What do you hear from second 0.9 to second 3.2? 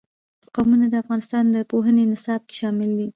افغانستان د پوهنې نصاب کې شامل دي.